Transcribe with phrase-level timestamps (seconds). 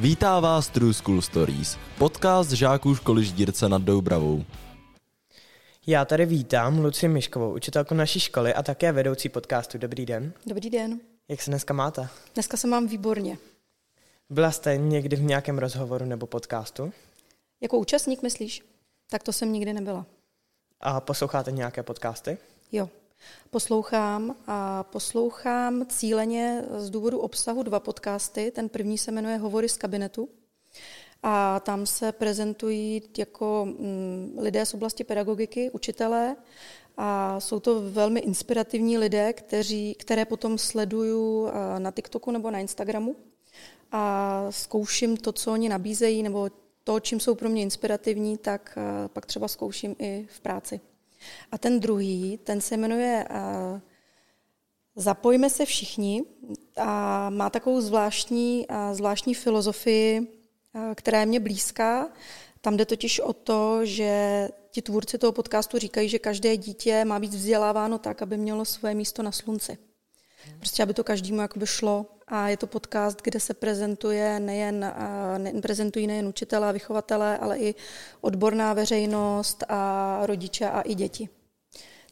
[0.00, 4.44] Vítá vás True School Stories, podcast žáků školy Ždírce nad Doubravou.
[5.86, 9.78] Já tady vítám Luci Miškovou, učitelku naší školy a také vedoucí podcastu.
[9.78, 10.32] Dobrý den.
[10.46, 11.00] Dobrý den.
[11.28, 12.08] Jak se dneska máte?
[12.34, 13.38] Dneska se mám výborně.
[14.30, 16.92] Byla jste někdy v nějakém rozhovoru nebo podcastu?
[17.60, 18.62] Jako účastník myslíš?
[19.10, 20.06] Tak to jsem nikdy nebyla.
[20.80, 22.38] A posloucháte nějaké podcasty?
[22.72, 22.88] Jo.
[23.50, 28.50] Poslouchám a poslouchám cíleně z důvodu obsahu dva podcasty.
[28.54, 30.28] Ten první se jmenuje Hovory z kabinetu
[31.22, 36.36] a tam se prezentují jako mm, lidé z oblasti pedagogiky, učitelé
[36.96, 42.58] a jsou to velmi inspirativní lidé, kteří, které potom sleduju eh, na TikToku nebo na
[42.58, 43.16] Instagramu
[43.92, 46.50] a zkouším to, co oni nabízejí, nebo
[46.84, 50.80] to, čím jsou pro mě inspirativní, tak eh, pak třeba zkouším i v práci.
[51.52, 53.80] A ten druhý, ten se jmenuje uh,
[54.96, 56.24] Zapojme se všichni
[56.76, 62.08] a má takovou zvláštní, uh, zvláštní filozofii, uh, která je mě blízká.
[62.60, 67.18] Tam jde totiž o to, že ti tvůrci toho podcastu říkají, že každé dítě má
[67.18, 69.78] být vzděláváno tak, aby mělo své místo na slunci.
[70.58, 72.06] Prostě, aby to každému jakoby šlo.
[72.26, 74.94] A je to podcast, kde se prezentuje nejen,
[75.38, 77.74] ne, prezentují nejen učitelé a vychovatelé, ale i
[78.20, 81.28] odborná veřejnost a rodiče a i děti.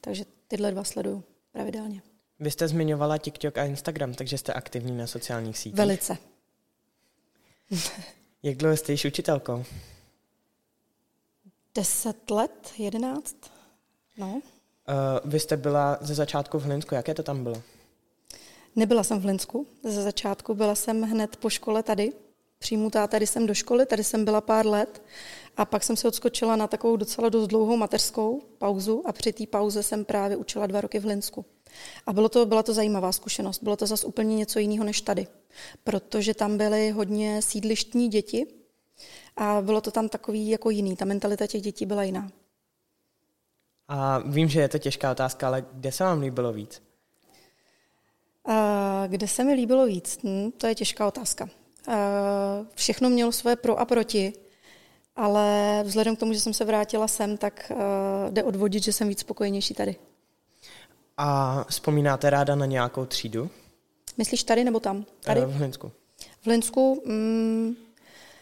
[0.00, 2.02] Takže tyhle dva sleduju pravidelně.
[2.40, 5.74] Vy jste zmiňovala TikTok a Instagram, takže jste aktivní na sociálních sítích.
[5.74, 6.16] Velice.
[8.42, 9.64] Jak dlouho jste již učitelkou?
[11.74, 13.36] Deset let, jedenáct.
[14.16, 14.34] No.
[14.34, 14.40] Uh,
[15.24, 17.62] vy jste byla ze začátku v Hlinsku, jaké to tam bylo?
[18.78, 22.12] Nebyla jsem v Linsku ze začátku, byla jsem hned po škole tady,
[22.58, 25.02] přijmutá tady jsem do školy, tady jsem byla pár let
[25.56, 29.46] a pak jsem se odskočila na takovou docela dost dlouhou mateřskou pauzu a při té
[29.46, 31.44] pauze jsem právě učila dva roky v Linsku.
[32.06, 35.26] A bylo to, byla to zajímavá zkušenost, bylo to zase úplně něco jiného než tady,
[35.84, 38.46] protože tam byly hodně sídlištní děti
[39.36, 42.30] a bylo to tam takový jako jiný, ta mentalita těch dětí byla jiná.
[43.88, 46.87] A vím, že je to těžká otázka, ale kde se vám líbilo víc?
[49.06, 50.18] Kde se mi líbilo víc?
[50.24, 51.48] Hm, to je těžká otázka.
[52.74, 54.32] Všechno mělo své pro a proti,
[55.16, 57.72] ale vzhledem k tomu, že jsem se vrátila sem, tak
[58.30, 59.96] jde odvodit, že jsem víc spokojenější tady.
[61.16, 63.50] A vzpomínáte ráda na nějakou třídu?
[64.18, 65.04] Myslíš tady nebo tam?
[65.20, 65.40] Tady?
[65.40, 65.92] V Hlinsku.
[66.40, 67.02] V Hlinsku?
[67.06, 67.76] Mm,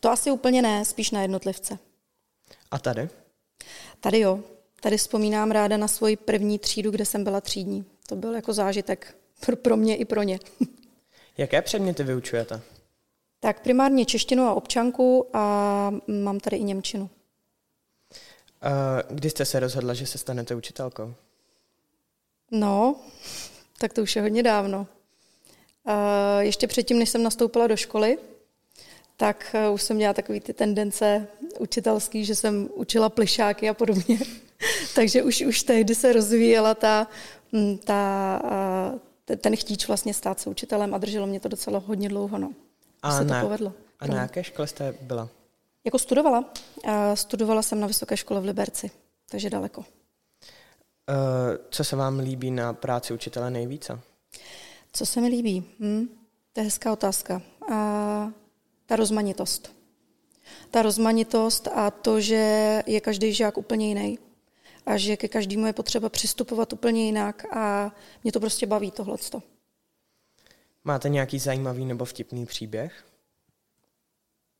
[0.00, 1.78] to asi úplně ne, spíš na jednotlivce.
[2.70, 3.08] A tady?
[4.00, 4.40] Tady jo.
[4.80, 7.84] Tady vzpomínám ráda na svoji první třídu, kde jsem byla třídní.
[8.08, 9.16] To byl jako zážitek
[9.46, 10.40] pro, pro mě i pro ně.
[11.38, 12.60] Jaké předměty vyučujete?
[13.40, 17.10] Tak primárně češtinu a občanku a mám tady i Němčinu.
[19.10, 21.14] Kdy jste se rozhodla, že se stanete učitelkou?
[22.50, 22.96] No,
[23.78, 24.86] tak to už je hodně dávno.
[26.38, 28.18] Ještě předtím, než jsem nastoupila do školy,
[29.16, 31.26] tak e, už jsem měla takový ty tendence
[31.58, 34.18] učitelský, že jsem učila plišáky a podobně.
[34.94, 37.06] Takže už, už tehdy se rozvíjela ta,
[37.84, 38.40] ta,
[39.36, 42.38] ten chtíč vlastně stát se učitelem a drželo mě to docela hodně dlouho.
[42.38, 42.52] No.
[43.02, 43.72] A se na, to povedlo.
[44.00, 45.28] A na jaké škole jste byla?
[45.84, 46.44] Jako studovala.
[46.84, 48.90] A studovala jsem na vysoké škole v Liberci,
[49.30, 49.80] takže daleko.
[49.80, 49.86] Uh,
[51.70, 54.00] co se vám líbí na práci učitele nejvíce?
[54.92, 55.64] Co se mi líbí?
[55.80, 56.08] Hm?
[56.52, 57.42] To je hezká otázka.
[57.72, 58.32] A
[58.86, 59.72] ta rozmanitost.
[60.70, 64.18] Ta rozmanitost a to, že je každý žák úplně jiný
[64.86, 69.42] a že ke každému je potřeba přistupovat úplně jinak a mě to prostě baví tohleto.
[70.84, 73.04] Máte nějaký zajímavý nebo vtipný příběh?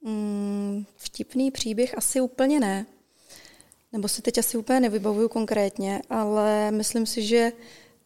[0.00, 2.86] Mm, vtipný příběh asi úplně ne.
[3.92, 7.36] Nebo si teď asi úplně nevybavuju konkrétně, ale myslím si, že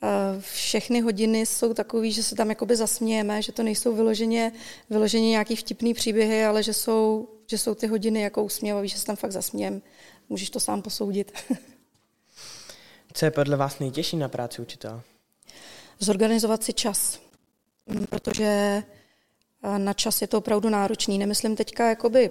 [0.03, 0.07] eh,
[0.41, 4.53] všechny hodiny jsou takové, že se tam jakoby zasmějeme, že to nejsou vyloženě,
[4.91, 9.07] vyloženě nějaký vtipný příběhy, ale že jsou, že jsou ty hodiny jako usměvavý, že se
[9.07, 9.83] tam fakt zasmějem.
[10.29, 11.33] Můžeš to sám posoudit.
[13.21, 15.01] Co je podle vás nejtěžší na práci učitele?
[15.99, 17.21] Zorganizovat si čas,
[18.11, 21.19] protože eh, na čas je to opravdu náročný.
[21.19, 22.31] Nemyslím teďka jakoby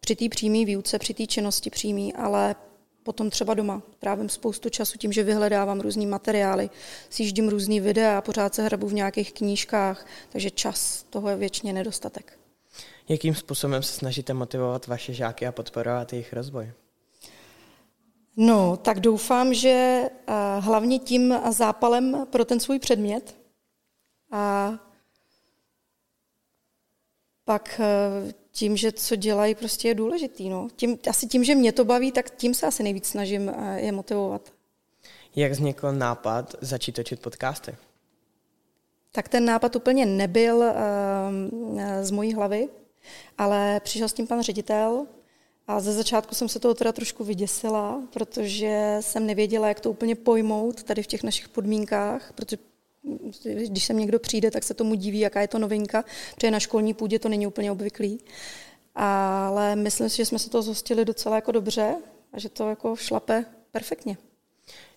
[0.00, 2.54] při té přímé výuce, při té činnosti přímý, ale
[3.02, 3.82] potom třeba doma.
[3.98, 6.70] Trávím spoustu času tím, že vyhledávám různý materiály,
[7.10, 11.72] sjíždím různý videa a pořád se hrabu v nějakých knížkách, takže čas toho je věčně
[11.72, 12.38] nedostatek.
[13.08, 16.72] Jakým způsobem se snažíte motivovat vaše žáky a podporovat jejich rozvoj?
[18.36, 23.36] No, tak doufám, že uh, hlavně tím zápalem pro ten svůj předmět
[24.30, 24.72] a
[27.44, 27.80] pak
[28.24, 30.48] uh, tím, že co dělají, prostě je důležitý.
[30.48, 30.68] No.
[30.76, 33.92] Tím, asi tím, že mě to baví, tak tím se asi nejvíc snažím uh, je
[33.92, 34.52] motivovat.
[35.36, 37.76] Jak vznikl nápad začít točit podcasty?
[39.12, 40.72] Tak ten nápad úplně nebyl uh,
[42.02, 42.68] z mojí hlavy.
[43.38, 45.06] Ale přišel s tím pan ředitel
[45.68, 50.14] a ze začátku jsem se toho teda trošku vyděsila, protože jsem nevěděla, jak to úplně
[50.14, 52.56] pojmout tady v těch našich podmínkách, protože
[53.64, 56.04] když sem někdo přijde, tak se tomu diví, jaká je to novinka,
[56.34, 58.20] protože na školní půdě to není úplně obvyklý.
[58.94, 61.94] Ale myslím si, že jsme se to zhostili docela jako dobře
[62.32, 64.16] a že to jako šlape perfektně.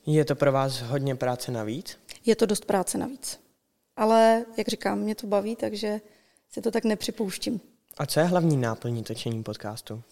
[0.06, 1.98] Je to pro vás hodně práce navíc?
[2.26, 3.40] Je to dost práce navíc.
[3.98, 6.02] Ale, jak říkám, mě to baví, takže
[6.52, 7.62] si to tak nepřipouštím.
[7.98, 10.04] A co je hlavní náplní točení podcastu?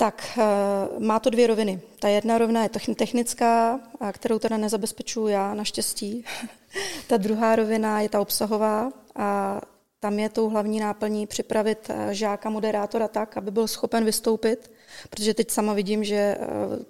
[0.00, 1.80] Tak, eh, má to dvě roviny.
[1.98, 3.80] Ta jedna rovina je technická,
[4.12, 6.24] kterou teda nezabezpečuju já, naštěstí.
[7.06, 9.60] ta druhá rovina je ta obsahová a
[10.00, 14.70] tam je tou hlavní náplní připravit eh, žáka moderátora tak, aby byl schopen vystoupit,
[15.10, 16.38] protože teď sama vidím, že eh,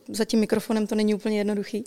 [0.08, 1.84] za tím mikrofonem to není úplně jednoduchý.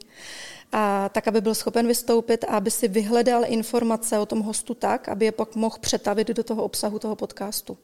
[0.72, 5.10] A tak, aby byl schopen vystoupit a aby si vyhledal informace o tom hostu tak,
[5.10, 7.78] aby je pak mohl přetavit do toho obsahu toho podcastu.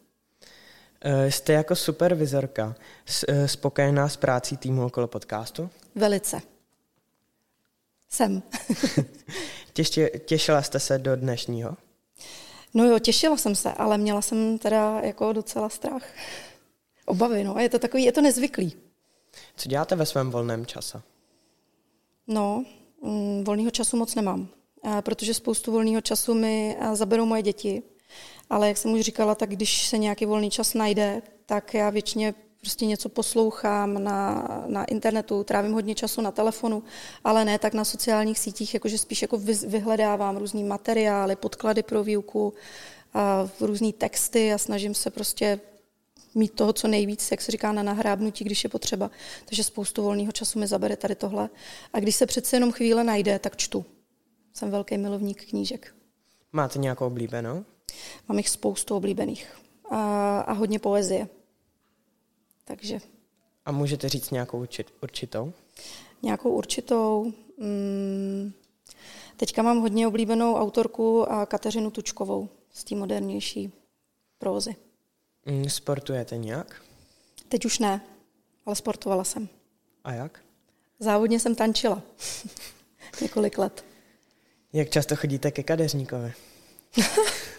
[1.02, 2.76] Eh, jste jako supervizorka
[3.46, 5.70] spokojená s prácí týmu okolo podcastu?
[5.96, 6.42] Velice.
[8.10, 8.44] Jsem.
[10.26, 11.78] Těšila jste se do dnešního?
[12.74, 16.04] No jo, těšila jsem se, ale měla jsem teda jako docela strach.
[17.06, 17.56] Obavy, no.
[17.60, 18.74] Je to takový, je to nezvyklý.
[19.56, 21.02] Co děláte ve svém volném čase?
[22.28, 22.66] No,
[23.02, 24.48] mm, volného času moc nemám,
[25.02, 27.84] protože spoustu volného času mi zaberou moje děti.
[28.50, 32.34] Ale jak jsem už říkala, tak když se nějaký volný čas najde, tak já většině
[32.60, 36.84] prostě něco poslouchám na, na internetu, trávím hodně času na telefonu,
[37.24, 39.38] ale ne tak na sociálních sítích, jakože spíš jako
[39.68, 42.54] vyhledávám různý materiály, podklady pro výuku,
[43.14, 45.60] a různý texty a snažím se prostě
[46.36, 49.12] mít toho co nejvíc, jak se říká, na nahrábnutí, když je potřeba.
[49.46, 51.50] Takže spoustu volného času mi zabere tady tohle.
[51.94, 53.86] A když se přece jenom chvíle najde, tak čtu.
[54.54, 55.96] Jsem velký milovník knížek.
[56.54, 57.66] Máte nějakou oblíbenou?
[58.28, 59.58] Mám jich spoustu oblíbených.
[59.90, 61.28] A, a hodně poezie.
[62.66, 63.00] Takže.
[63.66, 64.66] A můžete říct nějakou
[65.02, 65.54] určitou?
[66.22, 67.34] Nějakou určitou.
[67.60, 68.54] Hmm,
[69.38, 73.72] teďka mám hodně oblíbenou autorku a Kateřinu Tučkovou z té modernější
[74.38, 74.76] prózy.
[75.46, 76.82] Mm, sportujete nějak?
[77.50, 78.02] Teď už ne,
[78.66, 79.50] ale sportovala jsem.
[80.04, 80.40] A jak?
[81.00, 82.02] Závodně jsem tančila.
[83.22, 83.86] Několik let.
[84.74, 86.34] Jak často chodíte ke kadeřníkovi?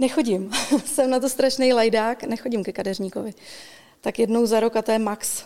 [0.00, 0.50] Nechodím.
[0.84, 3.34] jsem na to strašný lajdák, nechodím ke kadeřníkovi
[4.00, 5.44] tak jednou za rok a to je max.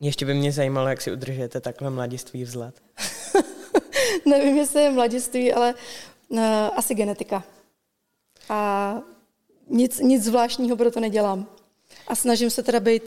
[0.00, 2.82] Ještě by mě zajímalo, jak si udržujete takhle mladiství vzhled.
[4.26, 5.74] Nevím, jestli je mladiství, ale
[6.28, 6.40] uh,
[6.76, 7.44] asi genetika.
[8.48, 8.94] A
[9.68, 11.46] nic, nic zvláštního pro to nedělám.
[12.06, 13.02] A snažím se teda být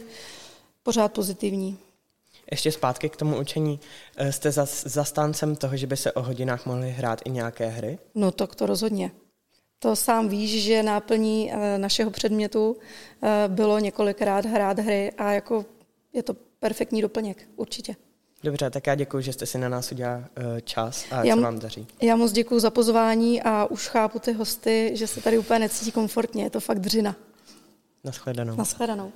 [0.84, 1.78] pořád pozitivní.
[2.52, 3.80] Ještě zpátky k tomu učení.
[4.16, 4.52] Eh, jste
[4.86, 8.00] zastáncem toho, že by se o hodinách mohly hrát i nějaké hry?
[8.16, 9.12] No tak to rozhodně.
[9.80, 12.78] To sám víš, že náplní eh, našeho předmětu
[13.24, 15.66] eh, bylo několikrát hrát hry a jako
[16.14, 17.96] je to perfektní doplněk, určitě.
[18.44, 21.42] Dobře, tak já děkuji, že jste si na nás udělal eh, čas a já, co
[21.42, 21.88] vám daří.
[22.02, 25.92] Já moc děkuji za pozvání a už chápu ty hosty, že se tady úplně necítí
[25.92, 27.16] komfortně, je to fakt dřina.
[28.04, 28.56] Naschledanou.
[28.56, 29.12] Naschledanou.